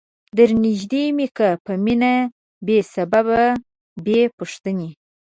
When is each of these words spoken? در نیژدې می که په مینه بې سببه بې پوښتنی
در 0.37 0.49
نیژدې 0.63 1.03
می 1.17 1.27
که 1.37 1.49
په 1.65 1.73
مینه 1.83 2.13
بې 2.65 2.77
سببه 2.93 3.43
بې 4.05 4.19
پوښتنی 4.37 4.89